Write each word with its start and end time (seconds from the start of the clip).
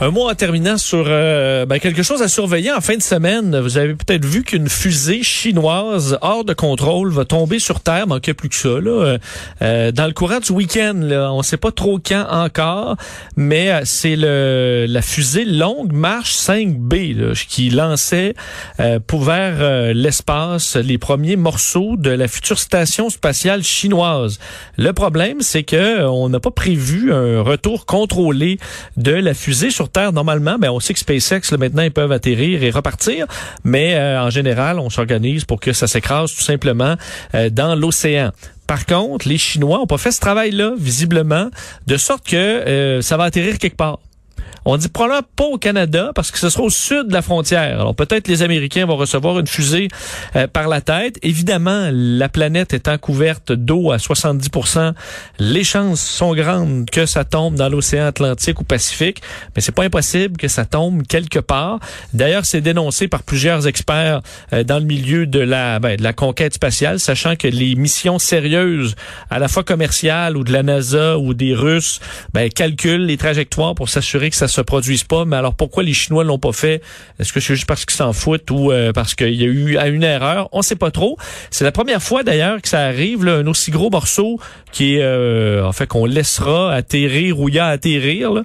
Un 0.00 0.10
mot 0.10 0.28
en 0.28 0.34
terminant 0.34 0.76
sur 0.76 1.04
euh, 1.06 1.66
ben, 1.66 1.78
quelque 1.78 2.02
chose 2.02 2.20
à 2.20 2.26
surveiller 2.26 2.72
en 2.72 2.80
fin 2.80 2.96
de 2.96 3.02
semaine. 3.02 3.56
Vous 3.60 3.78
avez 3.78 3.94
peut-être 3.94 4.24
vu 4.24 4.42
qu'une 4.42 4.68
fusée 4.68 5.22
chinoise 5.22 6.18
hors 6.20 6.44
de 6.44 6.52
contrôle 6.52 7.12
va 7.12 7.24
tomber 7.24 7.60
sur 7.60 7.78
Terre, 7.78 8.08
manquait 8.08 8.34
plus 8.34 8.48
que 8.48 8.56
ça. 8.56 8.80
Là, 8.80 9.18
euh, 9.62 9.92
dans 9.92 10.06
le 10.06 10.12
courant 10.12 10.40
du 10.40 10.50
week-end, 10.50 11.00
on 11.30 11.38
ne 11.38 11.42
sait 11.44 11.58
pas 11.58 11.70
trop 11.70 12.00
quand 12.04 12.26
encore, 12.28 12.96
mais 13.36 13.70
euh, 13.70 13.82
c'est 13.84 14.16
le 14.16 14.86
la 14.88 15.00
fusée 15.00 15.44
Longue 15.44 15.92
Marche 15.92 16.34
5B 16.34 17.16
là, 17.16 17.32
qui 17.48 17.70
lançait 17.70 18.34
pour 19.06 19.22
vers 19.22 19.94
l'espace 19.94 20.74
les 20.76 20.98
premiers 20.98 21.36
morceaux 21.36 21.96
de 21.96 22.10
la 22.10 22.26
future 22.26 22.58
station 22.58 23.10
spatiale 23.10 23.62
chinoise. 23.62 24.40
Le 24.76 24.92
problème, 24.92 25.40
c'est 25.40 25.62
que 25.62 26.04
on 26.04 26.28
n'a 26.28 26.40
pas 26.40 26.50
prévu 26.50 27.12
un 27.12 27.42
retour 27.42 27.86
contrôlé 27.86 28.58
de 28.96 29.12
la 29.12 29.34
fusée 29.34 29.70
sur 29.70 29.83
Normalement, 30.12 30.58
ben, 30.58 30.70
on 30.70 30.80
sait 30.80 30.94
que 30.94 31.00
SpaceX, 31.00 31.50
là, 31.50 31.58
maintenant, 31.58 31.82
ils 31.82 31.90
peuvent 31.90 32.12
atterrir 32.12 32.62
et 32.62 32.70
repartir, 32.70 33.26
mais 33.64 33.94
euh, 33.94 34.20
en 34.20 34.30
général, 34.30 34.78
on 34.78 34.90
s'organise 34.90 35.44
pour 35.44 35.60
que 35.60 35.72
ça 35.72 35.86
s'écrase 35.86 36.34
tout 36.34 36.42
simplement 36.42 36.96
euh, 37.34 37.50
dans 37.50 37.74
l'océan. 37.74 38.30
Par 38.66 38.86
contre, 38.86 39.28
les 39.28 39.38
Chinois 39.38 39.80
ont 39.80 39.86
pas 39.86 39.98
fait 39.98 40.12
ce 40.12 40.20
travail-là, 40.20 40.72
visiblement, 40.78 41.50
de 41.86 41.96
sorte 41.96 42.26
que 42.26 42.36
euh, 42.36 43.02
ça 43.02 43.16
va 43.16 43.24
atterrir 43.24 43.58
quelque 43.58 43.76
part. 43.76 43.98
On 44.64 44.76
dit 44.76 44.88
probablement 44.88 45.26
pas 45.36 45.44
au 45.44 45.58
Canada 45.58 46.12
parce 46.14 46.30
que 46.30 46.38
ce 46.38 46.48
sera 46.48 46.64
au 46.64 46.70
sud 46.70 47.08
de 47.08 47.12
la 47.12 47.22
frontière. 47.22 47.80
Alors 47.80 47.94
peut-être 47.94 48.28
les 48.28 48.42
Américains 48.42 48.86
vont 48.86 48.96
recevoir 48.96 49.38
une 49.38 49.46
fusée 49.46 49.88
euh, 50.36 50.46
par 50.46 50.68
la 50.68 50.80
tête. 50.80 51.18
Évidemment, 51.22 51.90
la 51.92 52.28
planète 52.28 52.72
étant 52.72 52.96
couverte 52.96 53.52
d'eau 53.52 53.92
à 53.92 53.98
70% 53.98 54.94
les 55.38 55.64
chances 55.64 56.00
sont 56.00 56.34
grandes 56.34 56.88
que 56.90 57.06
ça 57.06 57.24
tombe 57.24 57.54
dans 57.54 57.68
l'océan 57.68 58.06
Atlantique 58.06 58.60
ou 58.60 58.64
Pacifique, 58.64 59.22
mais 59.54 59.62
c'est 59.62 59.74
pas 59.74 59.84
impossible 59.84 60.36
que 60.36 60.48
ça 60.48 60.64
tombe 60.64 61.06
quelque 61.06 61.38
part. 61.38 61.80
D'ailleurs, 62.12 62.44
c'est 62.44 62.60
dénoncé 62.60 63.08
par 63.08 63.22
plusieurs 63.22 63.66
experts 63.66 64.22
euh, 64.52 64.64
dans 64.64 64.78
le 64.78 64.84
milieu 64.84 65.26
de 65.26 65.40
la 65.40 65.78
ben, 65.78 65.96
de 65.96 66.02
la 66.02 66.12
conquête 66.12 66.54
spatiale, 66.54 67.00
sachant 67.00 67.36
que 67.36 67.48
les 67.48 67.74
missions 67.74 68.18
sérieuses, 68.18 68.94
à 69.30 69.38
la 69.38 69.48
fois 69.48 69.64
commerciales 69.64 70.36
ou 70.36 70.44
de 70.44 70.52
la 70.52 70.62
NASA 70.62 71.18
ou 71.18 71.34
des 71.34 71.54
Russes, 71.54 72.00
ben, 72.32 72.48
calculent 72.48 73.06
les 73.06 73.16
trajectoires 73.16 73.74
pour 73.74 73.88
s'assurer 73.88 74.23
que 74.30 74.36
ça 74.36 74.48
se 74.48 74.60
produisent 74.60 75.04
pas. 75.04 75.24
Mais 75.24 75.36
alors 75.36 75.54
pourquoi 75.54 75.82
les 75.82 75.94
Chinois 75.94 76.24
l'ont 76.24 76.38
pas 76.38 76.52
fait? 76.52 76.82
Est-ce 77.18 77.32
que 77.32 77.40
c'est 77.40 77.54
juste 77.54 77.66
parce 77.66 77.84
qu'ils 77.84 77.96
s'en 77.96 78.12
foutent 78.12 78.50
ou 78.50 78.72
euh, 78.72 78.92
parce 78.92 79.14
qu'il 79.14 79.34
y 79.34 79.44
a 79.44 79.46
eu 79.46 79.78
une 79.94 80.02
erreur? 80.02 80.48
On 80.52 80.62
sait 80.62 80.76
pas 80.76 80.90
trop. 80.90 81.16
C'est 81.50 81.64
la 81.64 81.72
première 81.72 82.02
fois 82.02 82.22
d'ailleurs 82.22 82.60
que 82.60 82.68
ça 82.68 82.80
arrive, 82.80 83.24
là, 83.24 83.36
un 83.36 83.46
aussi 83.46 83.70
gros 83.70 83.90
morceau 83.90 84.38
qui 84.72 84.96
est 84.96 85.02
euh, 85.02 85.64
en 85.64 85.72
fait 85.72 85.86
qu'on 85.86 86.06
laissera 86.06 86.72
atterrir 86.72 87.40
ou 87.40 87.48
y 87.48 87.58
a 87.58 87.66
atterrir. 87.66 88.32
Là. 88.32 88.42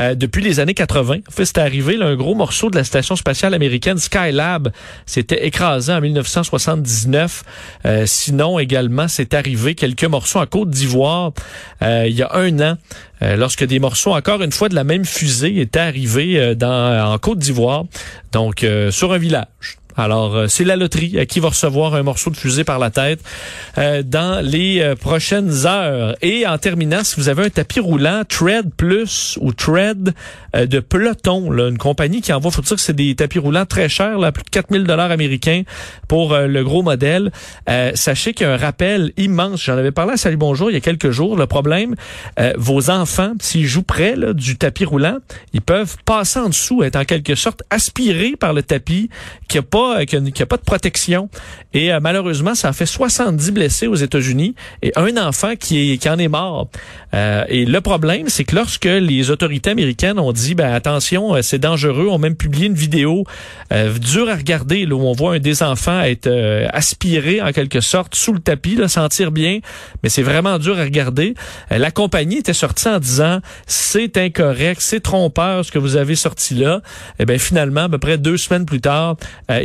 Euh, 0.00 0.14
depuis 0.14 0.42
les 0.42 0.58
années 0.58 0.72
80. 0.72 1.18
En 1.28 1.30
fait, 1.30 1.44
c'est 1.44 1.58
arrivé, 1.58 1.98
là, 1.98 2.06
un 2.06 2.16
gros 2.16 2.34
morceau 2.34 2.70
de 2.70 2.76
la 2.76 2.84
station 2.84 3.14
spatiale 3.14 3.52
américaine 3.52 3.98
Skylab 3.98 4.72
s'était 5.04 5.46
écrasé 5.46 5.92
en 5.92 6.00
1979. 6.00 7.44
Euh, 7.84 8.04
sinon, 8.06 8.58
également, 8.58 9.06
c'est 9.06 9.34
arrivé 9.34 9.74
quelques 9.74 10.04
morceaux 10.04 10.38
en 10.38 10.46
Côte 10.46 10.70
d'Ivoire 10.70 11.32
euh, 11.82 12.06
il 12.08 12.16
y 12.16 12.22
a 12.22 12.34
un 12.34 12.58
an, 12.60 12.78
lorsque 13.20 13.64
des 13.64 13.78
morceaux, 13.78 14.14
encore 14.14 14.42
une 14.42 14.50
fois, 14.50 14.68
de 14.68 14.74
la 14.74 14.82
même 14.82 15.04
étaient 15.58 15.78
arrivés 15.78 16.54
dans, 16.54 17.12
en 17.12 17.18
Côte 17.18 17.38
d'Ivoire, 17.38 17.84
donc 18.32 18.66
sur 18.90 19.12
un 19.12 19.18
village. 19.18 19.78
Alors, 19.96 20.34
euh, 20.34 20.46
c'est 20.48 20.64
la 20.64 20.76
loterie 20.76 21.18
à 21.18 21.26
qui 21.26 21.40
va 21.40 21.48
recevoir 21.48 21.94
un 21.94 22.02
morceau 22.02 22.30
de 22.30 22.36
fusée 22.36 22.64
par 22.64 22.78
la 22.78 22.90
tête 22.90 23.20
euh, 23.78 24.02
dans 24.02 24.44
les 24.44 24.80
euh, 24.80 24.94
prochaines 24.94 25.66
heures. 25.66 26.16
Et 26.22 26.46
en 26.46 26.58
terminant, 26.58 27.04
si 27.04 27.16
vous 27.16 27.28
avez 27.28 27.44
un 27.44 27.50
tapis 27.50 27.80
roulant 27.80 28.22
Tread 28.26 28.70
Plus 28.74 29.38
ou 29.40 29.52
Tread 29.52 30.14
de 30.54 30.80
peloton, 30.80 31.50
une 31.52 31.78
compagnie 31.78 32.20
qui 32.20 32.32
envoie, 32.32 32.50
faut 32.50 32.60
dire 32.60 32.76
que 32.76 32.82
c'est 32.82 32.92
des 32.92 33.14
tapis 33.14 33.38
roulants 33.38 33.64
très 33.64 33.88
chers, 33.88 34.18
plus 34.32 34.44
de 34.44 34.50
4000 34.50 34.84
dollars 34.84 35.10
américains 35.10 35.62
pour 36.08 36.36
le 36.36 36.62
gros 36.62 36.82
modèle. 36.82 37.32
sachez 37.94 38.34
qu'il 38.34 38.46
y 38.46 38.50
a 38.50 38.52
un 38.52 38.56
rappel 38.58 39.12
immense. 39.16 39.64
J'en 39.64 39.78
avais 39.78 39.92
parlé 39.92 40.12
à 40.12 40.16
Salut 40.18 40.36
Bonjour 40.36 40.70
il 40.70 40.74
y 40.74 40.76
a 40.76 40.80
quelques 40.80 41.10
jours. 41.10 41.36
Le 41.36 41.46
problème, 41.46 41.94
vos 42.56 42.90
enfants, 42.90 43.32
s'ils 43.40 43.66
jouent 43.66 43.82
près 43.82 44.14
du 44.34 44.58
tapis 44.58 44.84
roulant, 44.84 45.18
ils 45.54 45.62
peuvent 45.62 45.96
passer 46.04 46.38
en 46.38 46.50
dessous, 46.50 46.82
être 46.82 46.96
en 46.96 47.04
quelque 47.04 47.34
sorte 47.34 47.62
aspirés 47.70 48.36
par 48.38 48.52
le 48.52 48.62
tapis 48.62 49.08
qui 49.48 49.58
pas 49.62 49.81
euh, 49.90 50.04
qu'il 50.04 50.22
n'y 50.22 50.32
a, 50.40 50.46
pas 50.46 50.56
de 50.56 50.62
protection. 50.62 51.28
Et 51.74 51.92
euh, 51.92 52.00
malheureusement, 52.00 52.54
ça 52.54 52.68
a 52.68 52.72
fait 52.72 52.86
70 52.86 53.50
blessés 53.52 53.86
aux 53.86 53.94
États-Unis 53.94 54.54
et 54.82 54.92
un 54.96 55.16
enfant 55.16 55.54
qui, 55.56 55.92
est, 55.92 55.96
qui 55.98 56.08
en 56.08 56.18
est 56.18 56.28
mort. 56.28 56.68
Euh, 57.14 57.44
et 57.48 57.64
le 57.64 57.80
problème, 57.80 58.28
c'est 58.28 58.44
que 58.44 58.54
lorsque 58.54 58.84
les 58.84 59.30
autorités 59.30 59.70
américaines 59.70 60.18
ont 60.18 60.32
dit, 60.32 60.54
ben 60.54 60.72
attention, 60.72 61.40
c'est 61.42 61.58
dangereux, 61.58 62.08
ont 62.08 62.18
même 62.18 62.36
publié 62.36 62.66
une 62.66 62.74
vidéo 62.74 63.24
dure 64.00 64.28
à 64.28 64.34
regarder 64.34 64.86
où 64.86 65.00
on 65.00 65.12
voit 65.12 65.34
un 65.34 65.38
des 65.38 65.62
enfants 65.62 66.00
être 66.02 66.28
aspiré 66.72 67.40
en 67.40 67.52
quelque 67.52 67.80
sorte 67.80 68.14
sous 68.14 68.32
le 68.32 68.38
tapis, 68.38 68.76
là, 68.76 68.88
sentir 68.88 69.30
bien, 69.30 69.60
mais 70.02 70.08
c'est 70.08 70.22
vraiment 70.22 70.58
dur 70.58 70.78
à 70.78 70.82
regarder. 70.82 71.34
la 71.70 71.90
compagnie 71.90 72.38
était 72.38 72.52
sortie 72.52 72.88
en 72.88 72.98
disant, 72.98 73.40
c'est 73.66 74.16
incorrect, 74.16 74.80
c'est 74.80 75.00
trompeur 75.00 75.64
ce 75.64 75.72
que 75.72 75.78
vous 75.78 75.96
avez 75.96 76.16
sorti 76.16 76.54
là. 76.54 76.82
Et 77.18 77.22
eh 77.22 77.24
ben 77.24 77.38
finalement, 77.38 77.82
à 77.82 77.88
peu 77.88 77.98
près 77.98 78.18
deux 78.18 78.36
semaines 78.36 78.66
plus 78.66 78.80
tard, 78.80 79.16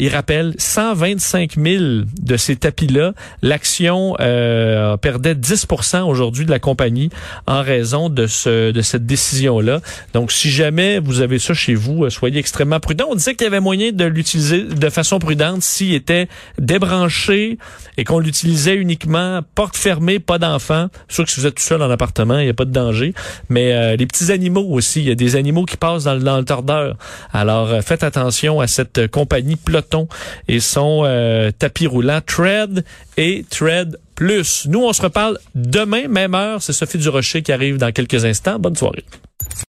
il 0.08 0.16
rappelle 0.16 0.54
125 0.58 1.56
000 1.62 1.84
de 2.22 2.38
ces 2.38 2.56
tapis-là. 2.56 3.12
L'action 3.42 4.16
euh, 4.22 4.96
perdait 4.96 5.34
10% 5.34 6.04
aujourd'hui 6.04 6.46
de 6.46 6.50
la 6.50 6.60
compagnie 6.60 7.10
en 7.46 7.62
raison 7.62 8.08
de 8.08 8.26
ce 8.26 8.72
de 8.72 8.82
cette 8.82 9.06
décision-là. 9.06 9.82
Donc, 10.14 10.32
si 10.32 10.50
jamais 10.50 11.00
vous 11.00 11.20
avez 11.20 11.40
ça 11.40 11.54
chez 11.54 11.76
vous, 11.76 12.06
euh, 12.06 12.10
soyez 12.10 12.40
extrêmement 12.40 12.80
prudent. 12.80 13.08
On 13.10 13.16
disait 13.16 13.36
qu'il 13.36 13.44
y 13.44 13.48
avait 13.48 13.60
moyen 13.60 13.92
de 13.92 14.06
l'utiliser 14.06 14.64
de 14.64 14.90
façon 14.90 15.20
prudente 15.20 15.62
s'il 15.62 15.94
était 15.94 16.30
débranché 16.58 17.58
et 17.98 18.06
qu'on 18.06 18.20
l'utilisait 18.20 18.76
uniquement 18.76 19.42
porte 19.56 19.76
fermée, 19.76 20.20
pas 20.20 20.40
d'enfants. 20.40 20.88
Sûr 21.10 21.26
que 21.26 21.32
si 21.32 21.42
vous 21.42 21.48
êtes 21.48 21.56
tout 21.56 21.64
seul 21.64 21.82
en 21.82 21.90
appartement, 21.90 22.40
il 22.40 22.46
n'y 22.46 22.50
a 22.50 22.54
pas 22.54 22.64
de 22.64 22.72
danger. 22.72 23.14
Mais 23.50 23.74
euh, 23.74 23.98
les 23.98 24.06
petits 24.06 24.32
animaux 24.32 24.68
aussi, 24.70 25.02
il 25.02 25.10
y 25.10 25.12
a 25.12 25.16
des 25.16 25.36
animaux 25.36 25.66
qui 25.66 25.76
passent 25.76 26.06
dans, 26.06 26.18
dans 26.18 26.38
le 26.38 26.46
tordeur. 26.46 26.96
Alors, 27.34 27.72
euh, 27.72 27.82
faites 27.82 28.04
attention 28.04 28.62
à 28.62 28.68
cette 28.68 29.08
compagnie 29.08 29.58
Et 30.48 30.60
son 30.60 31.04
euh, 31.06 31.52
tapis 31.52 31.88
roulant 31.88 32.22
Tread 32.26 32.84
et 33.18 33.46
Tread 33.50 33.98
Plus. 34.16 34.66
Nous, 34.68 34.84
on 34.84 34.94
se 34.94 35.02
reparle 35.02 35.38
demain, 35.56 36.08
même 36.08 36.36
heure. 36.36 36.62
C'est 36.62 36.74
Sophie 36.74 36.98
Durocher 36.98 37.42
qui 37.42 37.52
arrive 37.52 37.78
dans 37.78 37.92
quelques 37.92 38.26
instants. 38.26 38.60
Bonne 38.60 38.76
soirée. 38.76 39.06